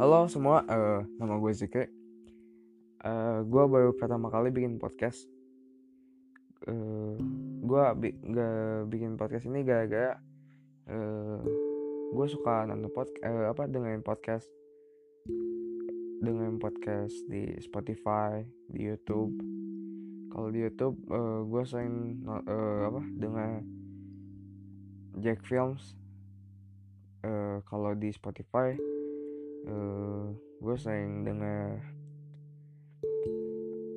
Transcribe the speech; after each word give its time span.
Halo 0.00 0.24
semua, 0.32 0.64
uh, 0.64 1.04
nama 1.20 1.36
gue 1.36 1.52
Zikri. 1.52 1.84
Uh, 3.04 3.44
gue 3.44 3.64
baru 3.68 3.92
pertama 3.92 4.32
kali 4.32 4.48
bikin 4.48 4.80
podcast. 4.80 5.28
Uh, 6.64 7.20
gue 7.60 7.84
bi 8.00 8.16
gak 8.32 8.88
bikin 8.88 9.20
podcast 9.20 9.44
ini 9.44 9.60
gara-gara 9.60 10.16
uh, 10.88 11.44
gue 12.16 12.26
suka 12.32 12.64
nonton 12.64 12.88
podcast, 12.96 13.20
uh, 13.28 13.52
apa 13.52 13.68
dengerin 13.68 14.00
podcast, 14.00 14.48
dengerin 16.24 16.56
podcast 16.56 17.12
di 17.28 17.60
Spotify, 17.60 18.40
di 18.72 18.88
YouTube. 18.88 19.36
Kalau 20.32 20.48
di 20.48 20.64
YouTube, 20.64 20.96
uh, 21.12 21.44
gue 21.44 21.62
sering 21.68 22.24
uh, 22.24 22.88
apa 22.88 23.04
denger 23.20 23.50
Jack 25.20 25.44
Films. 25.44 25.92
Uh, 27.20 27.60
kalau 27.68 27.92
di 27.92 28.08
Spotify 28.16 28.80
uh, 29.66 30.32
gue 30.60 30.76
sering 30.78 31.26
denger 31.26 31.82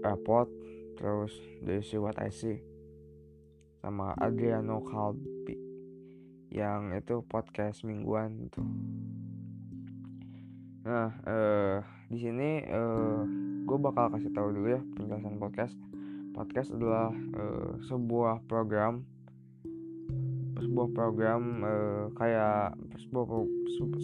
Airport 0.04 0.50
terus 1.00 1.32
dari 1.64 1.80
See 1.80 2.02
What 2.02 2.20
I 2.20 2.32
See 2.34 2.60
sama 3.80 4.16
Adriano 4.20 4.84
Kalbi 4.84 5.56
yang 6.52 6.96
itu 6.96 7.24
podcast 7.28 7.86
mingguan 7.88 8.48
itu 8.48 8.64
nah 10.84 11.16
uh, 11.24 11.80
di 12.12 12.20
sini 12.20 12.62
uh, 12.68 13.24
gue 13.64 13.78
bakal 13.80 14.12
kasih 14.14 14.30
tahu 14.36 14.54
dulu 14.54 14.68
ya 14.76 14.82
penjelasan 14.94 15.40
podcast. 15.40 15.76
Podcast 16.34 16.70
adalah 16.74 17.10
uh, 17.34 17.78
sebuah 17.90 18.44
program 18.46 19.06
sebuah 20.60 20.88
program 20.96 21.42
uh, 21.66 22.06
kayak 22.16 22.78
sebuah 23.02 23.26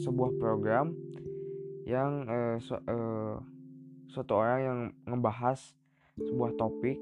sebuah 0.01 0.31
program 0.41 0.91
yang 1.89 2.29
uh, 2.29 2.55
su 2.61 2.77
uh, 2.77 3.41
suatu 4.13 4.33
orang 4.37 4.59
yang 4.61 4.79
ngebahas 5.09 5.57
sebuah 6.21 6.53
topik. 6.61 7.01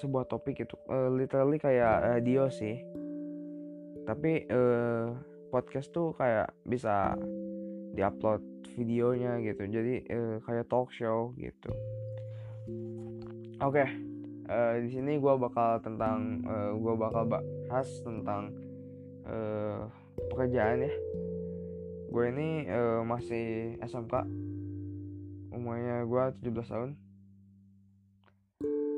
Sebuah 0.00 0.24
topik 0.32 0.64
itu 0.64 0.76
uh, 0.88 1.12
literally 1.12 1.60
kayak 1.60 2.16
radio 2.16 2.48
sih. 2.48 2.80
Tapi 4.08 4.48
uh, 4.48 5.12
podcast 5.52 5.92
tuh 5.92 6.16
kayak 6.16 6.48
bisa 6.64 7.12
diupload 7.92 8.40
videonya 8.80 9.36
gitu. 9.44 9.68
Jadi 9.68 10.08
uh, 10.08 10.40
kayak 10.48 10.72
talk 10.72 10.88
show 10.88 11.36
gitu. 11.36 11.68
Oke 13.60 13.84
okay 13.84 14.10
uh, 14.50 14.74
di 14.82 14.88
sini 14.90 15.16
gue 15.16 15.34
bakal 15.38 15.78
tentang 15.80 16.42
uh, 16.44 16.74
gue 16.74 16.94
bakal 16.98 17.24
bahas 17.30 17.88
tentang 18.02 18.50
uh, 19.24 19.86
pekerjaan 20.34 20.90
ya 20.90 20.92
gue 22.10 22.24
ini 22.26 22.66
uh, 22.66 23.06
masih 23.06 23.78
SMK 23.86 24.26
umurnya 25.54 26.02
gue 26.02 26.24
17 26.50 26.66
tahun. 26.66 26.90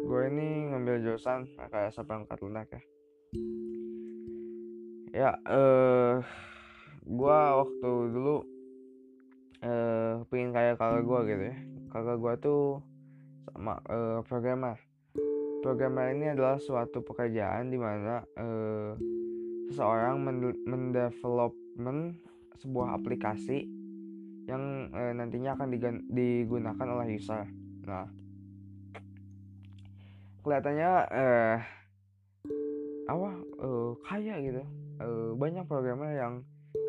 Gue 0.09 0.23
ini 0.33 0.73
ngambil 0.73 0.97
jurusan 1.05 1.45
kayak 1.69 1.93
perangkat 1.93 2.39
lunak 2.41 2.67
ya. 2.73 2.83
Ya 5.13 5.31
uh, 5.45 6.25
gue 7.05 7.39
waktu 7.61 7.91
dulu 8.17 8.49
uh, 9.61 10.25
pengen 10.33 10.57
kayak 10.57 10.81
kakak 10.81 11.05
gue 11.05 11.21
gitu 11.29 11.45
ya. 11.53 11.57
Kakak 11.93 12.17
gue 12.17 12.35
tuh 12.41 12.81
sama 13.53 13.77
uh, 13.93 14.25
programmer. 14.25 14.81
Programmer 15.61 16.17
ini 16.17 16.33
adalah 16.33 16.57
suatu 16.57 17.05
pekerjaan 17.05 17.69
di 17.69 17.77
mana 17.77 18.25
uh, 18.41 18.97
seseorang 19.69 20.17
mendevelopment 20.65 22.32
sebuah 22.61 22.99
aplikasi 23.01 23.65
yang 24.45 24.91
uh, 24.91 25.13
nantinya 25.15 25.55
akan 25.55 25.69
digunakan 26.11 26.87
oleh 26.89 27.17
user. 27.17 27.47
Nah, 27.87 28.11
kelihatannya 30.43 30.91
uh, 31.09 31.57
apa 33.07 33.31
uh, 33.63 33.91
kaya 34.03 34.35
gitu. 34.43 34.63
Uh, 35.03 35.31
banyak 35.39 35.65
programmer 35.67 36.11
yang 36.15 36.35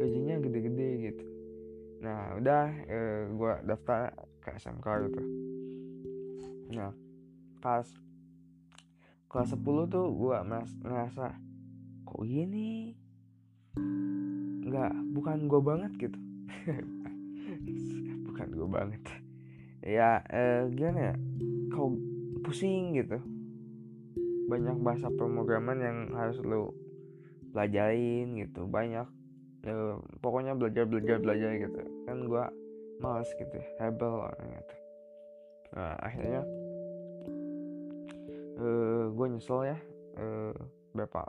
gajinya 0.02 0.36
gede-gede 0.42 0.90
gitu. 1.12 1.26
Nah, 2.04 2.36
udah 2.36 2.66
uh, 2.90 3.22
gue 3.32 3.54
daftar 3.70 4.12
ke 4.44 4.50
SMK 4.60 4.88
gitu. 5.08 5.22
Nah, 6.74 6.92
pas 7.62 7.86
kelas 9.30 9.50
10 9.56 9.94
tuh 9.94 10.08
gue 10.14 10.38
ngerasa 10.86 11.34
kok 12.06 12.22
gini 12.22 12.94
nggak 14.74 14.94
bukan 15.14 15.38
gue 15.46 15.62
banget 15.62 15.92
gitu. 16.02 16.20
Bukan 18.26 18.48
gue 18.58 18.66
banget. 18.66 19.02
Ya 19.86 20.26
eh, 20.34 20.66
gimana 20.74 21.14
ya? 21.14 21.16
Kau 21.70 21.94
pusing 22.42 22.98
gitu. 22.98 23.22
Banyak 24.50 24.82
bahasa 24.82 25.14
pemrograman 25.14 25.78
yang 25.78 25.98
harus 26.18 26.42
lo 26.42 26.74
pelajarin 27.54 28.42
gitu. 28.42 28.66
Banyak 28.66 29.06
eh, 29.70 29.96
pokoknya 30.18 30.58
belajar 30.58 30.90
belajar 30.90 31.22
belajar 31.22 31.54
gitu. 31.62 31.82
Kan 32.10 32.26
gue 32.26 32.44
males 32.98 33.30
gitu 33.36 33.58
hebel 33.82 34.14
orang 34.16 34.50
gitu 34.56 34.76
nah 35.74 35.98
akhirnya 36.06 36.46
uh, 38.62 39.10
gue 39.10 39.28
nyesel 39.34 39.74
ya. 39.74 39.78
Uh, 40.14 40.54
berapa? 40.94 41.26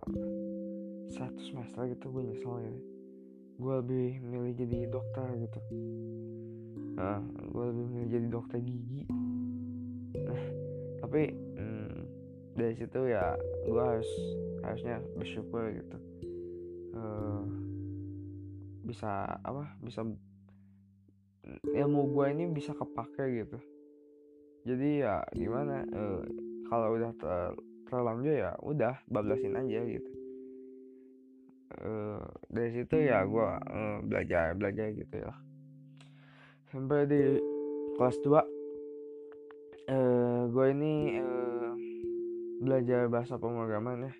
Satu 1.08 1.40
semester 1.40 1.88
gitu 1.88 2.12
gue 2.12 2.22
nyesel 2.28 2.60
ya 2.60 2.74
gue 3.54 3.74
lebih 3.84 4.08
milih 4.22 4.52
jadi 4.58 4.78
dokter 4.90 5.26
gitu. 5.38 5.60
Nah 6.98 7.22
gue 7.24 7.64
lebih 7.70 7.86
milih 7.86 8.08
jadi 8.10 8.26
dokter 8.30 8.58
gigi. 8.58 9.02
Nah, 10.14 10.42
tapi 11.02 11.22
hmm, 11.30 11.94
dari 12.58 12.74
situ 12.74 13.00
ya 13.06 13.38
gue 13.66 13.84
harus 13.84 14.10
harusnya 14.66 14.98
bersyukur 15.14 15.70
gitu. 15.70 15.98
Uh, 16.94 17.42
bisa 18.86 19.26
apa 19.42 19.74
bisa 19.82 20.02
ilmu 21.74 22.02
gue 22.10 22.26
ini 22.34 22.44
bisa 22.50 22.74
kepake 22.74 23.44
gitu. 23.44 23.58
Jadi 24.64 25.04
ya 25.04 25.22
gimana 25.30 25.84
uh, 25.94 26.22
kalau 26.66 26.96
udah 26.96 27.12
ter 27.20 27.54
terlanjur 27.84 28.34
ya 28.34 28.56
udah 28.64 28.96
bablasin 29.06 29.54
aja 29.60 29.84
gitu 29.84 30.23
uh, 31.82 32.22
dari 32.46 32.70
situ 32.70 32.96
ya 33.02 33.26
gue 33.26 33.48
uh, 33.58 33.98
belajar 34.04 34.54
belajar 34.54 34.94
gitu 34.94 35.14
ya. 35.24 35.32
Sampai 36.70 37.06
di 37.06 37.38
kelas 37.94 38.16
2 38.22 38.30
uh, 38.34 38.42
gue 40.50 40.66
ini 40.74 40.94
uh, 41.20 41.72
belajar 42.64 43.06
bahasa 43.10 43.36
pemrograman 43.36 44.08
ya 44.10 44.14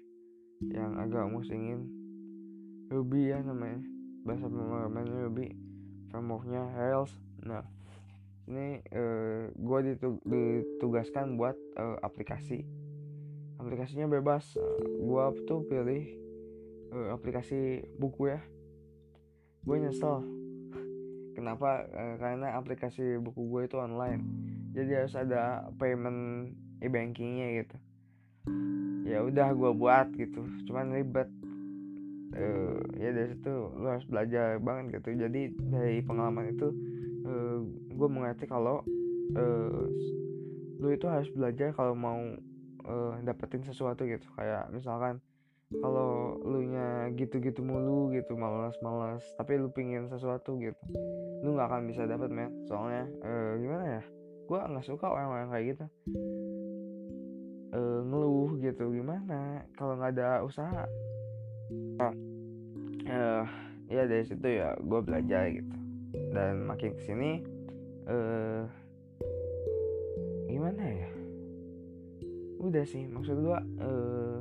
yang 0.65 0.97
agak 0.97 1.29
musingin 1.29 1.89
Ruby 2.89 3.33
ya 3.33 3.43
namanya 3.43 3.83
bahasa 4.25 4.47
pemrograman 4.49 5.07
Ruby 5.09 5.53
frameworknya 6.09 6.63
Rails. 6.79 7.13
Nah 7.43 7.65
ini 8.45 8.81
uh, 8.93 9.51
gue 9.51 9.79
ditug 9.93 10.21
ditugaskan 10.23 11.35
buat 11.41 11.57
uh, 11.81 11.99
aplikasi. 12.05 12.65
Aplikasinya 13.59 14.07
bebas 14.07 14.45
uh, 14.61 14.79
gue 14.85 15.25
tuh 15.49 15.65
pilih 15.67 16.24
uh, 16.95 17.11
aplikasi 17.13 17.83
buku 17.99 18.31
ya. 18.31 18.41
Gue 19.67 19.83
nyesel. 19.83 20.23
Kenapa? 21.35 21.83
Uh, 21.91 22.15
karena 22.23 22.55
aplikasi 22.55 23.19
buku 23.19 23.51
gue 23.51 23.63
itu 23.67 23.77
online. 23.77 24.23
Jadi 24.75 24.91
harus 24.95 25.15
ada 25.19 25.67
payment 25.77 26.55
e-bankingnya 26.79 27.63
gitu. 27.63 27.77
Ya 29.05 29.21
udah 29.27 29.51
gue 29.53 29.71
buat 29.75 30.09
gitu. 30.15 30.47
Cuman 30.71 30.95
ribet. 30.95 31.29
Uh, 32.35 32.83
ya 32.99 33.15
dari 33.15 33.31
situ 33.31 33.71
lo 33.79 33.87
harus 33.95 34.07
belajar 34.11 34.59
banget 34.59 34.99
gitu. 34.99 35.15
Jadi 35.15 35.55
dari 35.71 36.03
pengalaman 36.03 36.51
itu 36.51 36.67
uh, 37.27 37.63
gue 37.95 38.09
mengerti 38.11 38.51
kalau 38.51 38.83
uh, 39.39 39.83
lu 40.83 40.89
itu 40.91 41.07
harus 41.07 41.31
belajar 41.31 41.71
kalau 41.79 41.95
mau 41.95 42.19
uh, 42.91 43.15
dapetin 43.23 43.63
sesuatu 43.63 44.03
gitu. 44.03 44.27
Kayak 44.35 44.67
misalkan 44.75 45.23
kalau 45.73 46.39
lu 46.45 46.61
nya 46.69 47.09
gitu-gitu 47.17 47.65
mulu 47.65 48.13
gitu 48.13 48.37
malas-malas 48.37 49.25
tapi 49.41 49.57
lu 49.59 49.73
pingin 49.73 50.07
sesuatu 50.13 50.61
gitu 50.61 50.79
lu 51.45 51.57
nggak 51.57 51.69
akan 51.69 51.83
bisa 51.89 52.09
dapet 52.09 52.33
men. 52.33 52.51
Soalnya 52.65 53.05
uh, 53.21 53.53
gimana 53.61 53.85
ya 54.01 54.03
gue 54.45 54.61
nggak 54.61 54.87
suka 54.87 55.07
orang-orang 55.09 55.49
kayak 55.53 55.67
gitu. 55.77 55.87
Uh, 57.75 58.01
ngeluh 58.07 58.51
gitu 58.61 58.85
gimana? 58.93 59.65
Kalau 59.77 59.97
nggak 60.01 60.13
ada 60.17 60.41
usaha. 60.45 60.85
Nah, 62.01 62.15
uh, 63.09 63.45
ya 63.89 64.03
dari 64.09 64.25
situ 64.25 64.47
ya 64.47 64.73
gue 64.79 65.01
belajar 65.05 65.49
gitu. 65.53 65.75
Dan 66.33 66.65
makin 66.65 66.97
ke 66.97 67.03
sini 67.05 67.31
uh, 68.09 68.65
gimana 70.49 70.83
ya? 70.85 71.11
Udah 72.65 72.85
sih 72.89 73.05
maksud 73.05 73.45
gua 73.45 73.61
uh, 73.61 74.41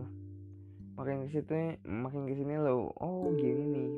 makin 0.93 1.25
ke 1.25 1.39
situ 1.39 1.77
makin 1.85 2.29
ke 2.29 2.33
sini 2.37 2.55
lo 2.61 2.93
oh 3.01 3.33
gini 3.33 3.63
nih 3.65 3.89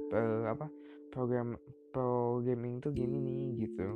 apa 0.48 0.72
program 1.12 1.56
pro 1.96 2.44
gaming 2.44 2.84
tuh 2.84 2.92
gini 2.92 3.16
nih 3.20 3.68
gitu. 3.68 3.88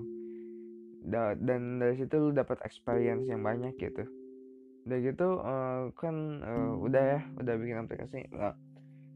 Da 1.04 1.36
dan 1.36 1.84
dari 1.84 2.00
situ 2.00 2.16
lu 2.16 2.32
dapat 2.32 2.60
experience 2.64 3.28
yang 3.28 3.44
banyak 3.44 3.76
gitu. 3.76 4.08
Udah 4.88 4.98
gitu 5.04 5.28
uh, 5.44 5.92
kan 6.00 6.16
uh, 6.44 6.74
udah 6.80 7.20
ya 7.20 7.22
udah 7.44 7.54
bikin 7.60 7.78
aplikasi 7.84 8.24
nah, 8.32 8.56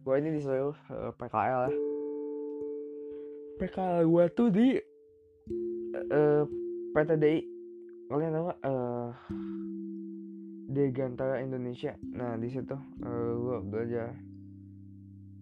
gue 0.03 0.15
ini 0.19 0.35
disuruh 0.35 0.75
uh, 0.91 1.11
PKL 1.15 1.71
ya. 1.71 1.77
PKL 3.63 4.03
gue 4.03 4.25
tuh 4.35 4.47
di 4.51 4.67
uh, 6.11 6.43
PTDI 6.91 7.39
kalian 8.11 8.35
tahu 8.35 8.45
uh, 8.51 9.09
di 10.73 10.89
Gantara 10.89 11.37
Indonesia. 11.39 11.93
Nah 12.01 12.33
di 12.41 12.49
situ 12.49 12.73
uh, 13.05 13.31
gue 13.37 13.57
belajar 13.69 14.09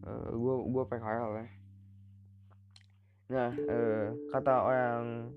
uh, 0.03 0.29
gue 0.35 0.55
gue 0.67 0.83
PKL 0.91 1.31
ya. 1.39 1.47
Nah 3.31 3.51
uh, 3.55 4.05
kata 4.35 4.53
orang 4.67 5.31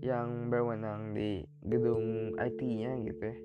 yang 0.00 0.48
berwenang 0.48 1.12
di 1.12 1.44
gedung 1.68 2.32
IT-nya 2.40 2.96
gitu 3.04 3.20
ya 3.20 3.36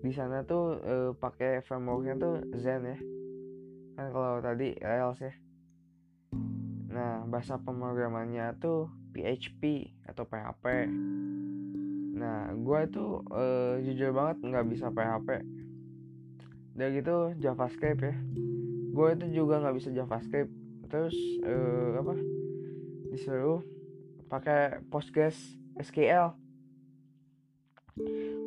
di 0.00 0.12
sana 0.16 0.40
tuh 0.48 0.80
uh, 0.80 1.10
pakai 1.12 1.60
frameworknya 1.60 2.16
tuh 2.16 2.34
Zen 2.56 2.88
ya. 2.88 2.98
Kan 3.96 4.06
kalau 4.16 4.40
tadi 4.40 4.72
Rails 4.80 5.20
ya. 5.20 5.32
Nah 6.90 7.28
bahasa 7.28 7.60
pemrogramannya 7.60 8.56
tuh 8.58 8.88
PHP 9.12 9.92
atau 10.08 10.24
PHP 10.24 10.64
nah 12.20 12.52
gue 12.52 12.78
itu 12.84 13.04
uh, 13.32 13.80
jujur 13.80 14.12
banget 14.12 14.36
nggak 14.44 14.66
bisa 14.68 14.92
PHP 14.92 15.28
dan 16.76 16.96
gitu 16.96 17.16
JavaScript 17.40 18.00
ya. 18.04 18.16
Gue 18.90 19.16
itu 19.16 19.26
juga 19.42 19.60
nggak 19.60 19.76
bisa 19.76 19.88
JavaScript. 19.92 20.52
Terus 20.88 21.16
uh, 21.44 22.00
apa? 22.00 22.14
Disuruh 23.10 23.60
pakai 24.30 24.78
Postgres 24.86 25.36
SQL 25.80 26.32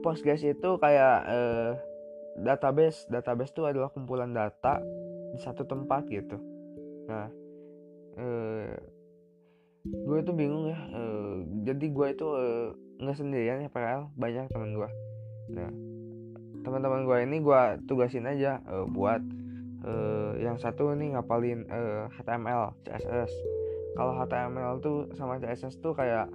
Postgres 0.03 0.43
itu 0.43 0.69
kayak 0.79 1.17
eh, 1.27 1.71
database. 2.41 3.07
Database 3.07 3.51
itu 3.55 3.63
adalah 3.63 3.91
kumpulan 3.91 4.31
data 4.31 4.79
di 5.31 5.39
satu 5.39 5.63
tempat 5.67 6.07
gitu. 6.11 6.37
Nah 7.07 7.27
eh, 8.19 8.73
gue 9.83 10.17
itu 10.23 10.31
bingung 10.31 10.71
ya 10.71 10.79
eh, 10.95 11.33
jadi 11.67 11.85
gue 11.91 12.07
itu 12.15 12.27
eh, 12.39 12.67
nggak 13.03 13.17
sendirian 13.19 13.63
ya 13.63 13.69
PL 13.71 14.11
banyak 14.15 14.47
teman 14.51 14.71
gue 14.75 14.89
nah 15.51 15.71
teman-teman 16.63 17.03
gue 17.03 17.17
ini 17.27 17.37
gue 17.43 17.61
tugasin 17.87 18.27
aja 18.27 18.63
eh, 18.63 18.85
buat 18.87 19.19
eh, 19.83 20.31
yang 20.39 20.55
satu 20.55 20.95
nih 20.95 21.19
ngapalin 21.19 21.67
eh, 21.67 22.07
HTML 22.15 22.71
CSS 22.87 23.31
kalau 23.93 24.17
HTML 24.17 24.79
tuh 24.79 25.11
sama 25.13 25.37
CSS 25.37 25.77
tuh 25.77 25.93
kayak 25.93 26.25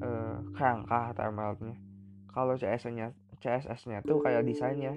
uh, 0.00 0.40
kerangka 0.56 1.12
HTML-nya 1.12 1.76
kalau 2.32 2.56
CSS-nya 2.56 3.12
CSS-nya 3.40 4.00
tuh 4.04 4.20
kayak 4.24 4.44
desainnya. 4.44 4.96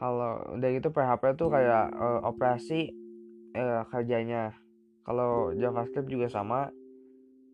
Kalau 0.00 0.58
udah 0.58 0.68
gitu 0.74 0.90
PHP 0.90 1.38
tuh 1.38 1.48
kayak 1.48 1.94
uh, 1.94 2.20
operasi 2.26 2.92
uh, 3.54 3.86
kerjanya 3.88 4.52
kalau 5.04 5.52
JavaScript 5.54 6.08
juga 6.08 6.26
sama 6.32 6.72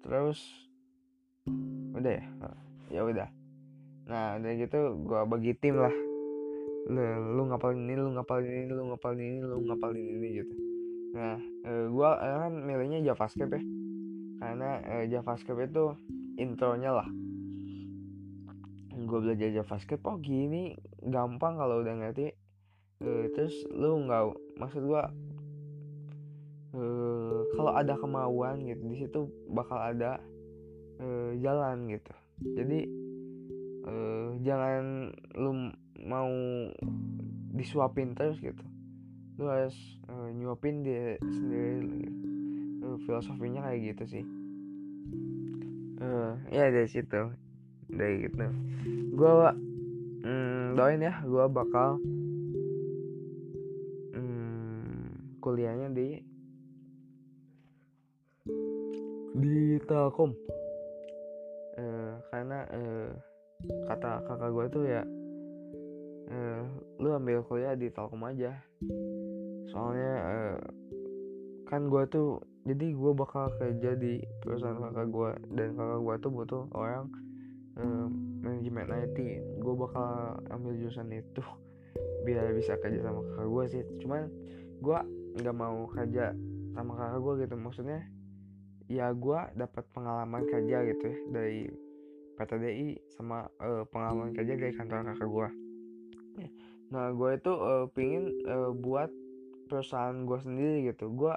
terus 0.06 0.38
udah 1.92 2.12
ya? 2.14 2.24
Ya 2.88 3.02
udah. 3.04 3.28
Nah 4.08 4.38
udah 4.40 4.52
gitu 4.56 4.78
gua 5.04 5.26
bagi 5.28 5.52
tim 5.58 5.76
lah. 5.76 5.92
Lu, 6.88 7.02
lu 7.36 7.42
ngapalin 7.52 7.84
ini 7.84 7.94
lu 8.00 8.16
ngapalin 8.16 8.50
ini 8.64 8.72
lu 8.72 8.82
ngapalin 8.94 9.20
ini 9.20 9.40
lu 9.44 9.56
ngapalin 9.68 10.06
ini 10.16 10.28
gitu. 10.40 10.54
Nah, 11.10 11.42
eh, 11.66 11.90
gue 11.90 12.10
kan 12.22 12.54
milihnya 12.54 13.02
JavaScript 13.02 13.50
ya, 13.50 13.62
karena 14.38 14.78
eh, 14.86 15.04
JavaScript 15.10 15.74
itu 15.74 15.90
intronya 16.38 17.02
lah. 17.02 17.08
Gue 18.94 19.18
belajar 19.18 19.50
JavaScript, 19.50 20.06
oh 20.06 20.22
gini 20.22 20.78
gampang 21.02 21.58
kalau 21.58 21.82
udah 21.82 21.98
ngerti. 21.98 22.30
Eh, 23.02 23.26
terus 23.34 23.58
lu 23.74 24.06
nggak, 24.06 24.22
maksud 24.62 24.86
gue, 24.86 25.02
eh, 26.74 27.40
kalau 27.56 27.72
ada 27.74 27.94
kemauan 27.98 28.66
gitu, 28.66 28.82
di 28.86 28.96
situ 28.98 29.20
bakal 29.50 29.78
ada 29.78 30.20
eh, 30.98 31.36
jalan 31.42 31.90
gitu. 31.90 32.12
Jadi 32.56 32.80
eh, 33.86 34.28
jangan 34.44 35.10
lu 35.36 35.72
mau 36.04 36.30
disuapin 37.52 38.16
terus 38.16 38.40
gitu. 38.40 38.64
Lu 39.40 39.48
harus 39.48 39.76
uh, 40.08 40.28
nyuapin 40.36 40.84
dia 40.84 41.16
sendiri 41.20 42.08
uh, 42.84 42.96
filosofinya 43.08 43.64
kayak 43.68 43.96
gitu 43.96 44.04
sih. 44.18 44.24
Uh, 46.00 46.32
ya 46.48 46.72
dari 46.72 46.88
situ 46.88 47.32
dari 47.88 48.24
gitu. 48.24 48.46
Gue 49.16 49.32
mm, 50.24 50.76
doain 50.76 51.02
ya 51.04 51.20
gue 51.24 51.44
bakal 51.52 52.00
mm, 54.16 55.40
kuliahnya 55.40 55.92
di 55.92 56.20
di 59.40 59.80
Telkom. 59.88 60.36
Uh, 61.80 62.12
karena 62.28 62.68
uh, 62.76 63.08
kata 63.88 64.20
kakak 64.28 64.50
gue 64.52 64.64
tuh 64.68 64.84
ya 64.84 65.02
uh, 66.28 66.62
lu 67.00 67.08
ambil 67.16 67.40
kuliah 67.48 67.72
di 67.72 67.88
Telkom 67.88 68.20
aja. 68.28 68.52
Soalnya 69.72 70.12
uh, 70.20 70.58
kan 71.72 71.88
gue 71.88 72.04
tuh 72.12 72.44
jadi 72.68 72.92
gue 72.92 73.12
bakal 73.16 73.48
kerja 73.56 73.96
di 73.96 74.20
perusahaan 74.44 74.76
kakak 74.76 75.08
gue 75.08 75.30
dan 75.56 75.72
kakak 75.72 76.00
gue 76.04 76.14
tuh 76.20 76.30
butuh 76.30 76.62
orang 76.76 77.08
uh, 77.80 78.06
manajemen 78.44 78.92
IT 78.92 79.18
gue 79.56 79.74
bakal 79.74 80.36
ambil 80.52 80.76
jurusan 80.76 81.08
itu 81.16 81.40
biar 82.28 82.52
bisa 82.52 82.76
kerja 82.76 83.00
sama 83.00 83.24
kakak 83.24 83.48
gue 83.48 83.64
sih. 83.72 83.82
Cuman 84.04 84.28
gue 84.84 84.98
nggak 85.40 85.56
mau 85.56 85.88
kerja 85.88 86.36
sama 86.76 86.92
kakak 86.92 87.20
gue 87.24 87.34
gitu. 87.48 87.56
Maksudnya 87.56 88.19
ya 88.90 89.14
gue 89.14 89.40
dapat 89.54 89.86
pengalaman 89.94 90.42
kerja 90.50 90.82
gitu 90.90 91.04
ya 91.06 91.18
dari 91.30 91.70
PTDI 92.34 92.98
sama 93.14 93.46
uh, 93.62 93.86
pengalaman 93.86 94.34
kerja 94.34 94.58
dari 94.58 94.74
kantor 94.74 95.14
kakak 95.14 95.30
gue 95.30 95.48
nah 96.90 97.14
gue 97.14 97.30
itu 97.38 97.52
uh, 97.54 97.86
pingin 97.94 98.34
uh, 98.50 98.74
buat 98.74 99.14
perusahaan 99.70 100.26
gue 100.26 100.38
sendiri 100.42 100.90
gitu. 100.90 101.14
Gue 101.14 101.30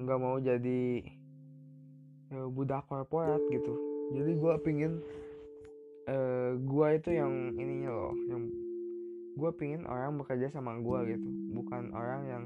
nggak 0.00 0.18
uh, 0.18 0.22
mau 0.24 0.40
jadi 0.40 1.04
uh, 2.32 2.48
budak 2.48 2.88
korporat 2.88 3.44
gitu. 3.52 3.76
Jadi 4.16 4.32
gue 4.40 4.54
pingin 4.64 4.92
uh, 6.08 6.56
gue 6.56 6.88
itu 6.96 7.10
yang 7.12 7.52
ininya 7.60 7.92
loh 7.92 8.16
yang 8.32 8.48
gue 9.36 9.50
pingin 9.60 9.84
orang 9.84 10.16
bekerja 10.16 10.48
sama 10.48 10.80
gue 10.80 10.98
gitu. 11.12 11.28
Bukan 11.52 11.92
orang 11.92 12.22
yang 12.24 12.44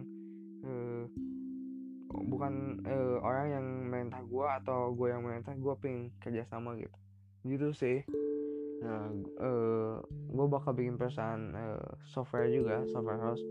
uh, 0.67 1.03
bukan 2.29 2.85
uh, 2.85 3.17
orang 3.25 3.47
yang 3.49 3.67
merintah 3.89 4.21
gue 4.23 4.47
atau 4.63 4.93
gue 4.93 5.09
yang 5.09 5.25
merintah 5.25 5.57
gue 5.57 5.75
pingin 5.81 6.13
kerja 6.21 6.45
sama 6.47 6.77
gitu. 6.77 6.95
Gitu 7.49 7.69
sih. 7.73 7.99
Nah 8.85 9.11
uh, 9.41 9.99
gue 10.07 10.47
bakal 10.47 10.77
bikin 10.77 11.01
perusahaan 11.01 11.41
uh, 11.57 11.89
software 12.05 12.53
juga 12.53 12.85
software 12.93 13.19
house. 13.25 13.43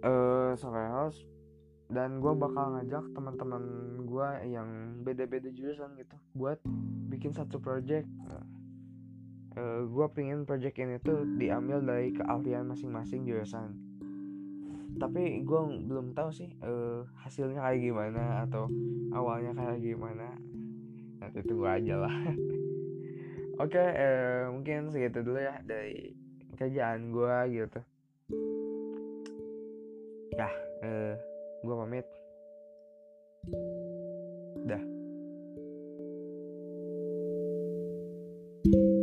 Uh, 0.00 0.56
software 0.56 0.90
house. 0.90 1.20
Dan 1.92 2.18
gue 2.18 2.32
bakal 2.32 2.80
ngajak 2.80 3.04
teman-teman 3.12 3.62
gue 4.08 4.28
yang 4.48 4.98
beda-beda 5.04 5.52
jurusan 5.52 5.92
gitu 6.00 6.16
buat 6.32 6.58
bikin 7.12 7.36
satu 7.36 7.60
project. 7.60 8.08
Uh, 9.54 9.86
gue 9.86 10.06
pingin 10.10 10.42
project 10.42 10.74
ini 10.82 10.98
tuh 10.98 11.22
diambil 11.38 11.78
dari 11.78 12.10
keahlian 12.10 12.66
masing-masing 12.66 13.22
jurusan 13.22 13.93
tapi 14.98 15.42
gue 15.42 15.60
belum 15.90 16.14
tahu 16.14 16.30
sih 16.30 16.50
uh, 16.62 17.02
hasilnya 17.18 17.58
kayak 17.58 17.80
gimana 17.82 18.46
atau 18.46 18.70
awalnya 19.10 19.52
kayak 19.54 19.82
gimana. 19.82 20.38
Nanti 21.18 21.40
tunggu 21.42 21.66
aja 21.66 21.94
lah. 22.06 22.14
Oke 23.62 23.78
okay, 23.78 23.88
uh, 23.94 24.50
mungkin 24.50 24.90
segitu 24.90 25.22
dulu 25.22 25.38
ya 25.38 25.58
dari 25.62 26.14
kerjaan 26.54 27.10
gue 27.10 27.36
gitu. 27.54 27.80
Ya 30.34 30.50
eh, 30.82 30.86
uh, 30.86 31.14
gue 31.62 31.74
pamit. 31.74 32.06
Dah. 34.64 34.82
thank 38.64 38.80
you 38.80 38.93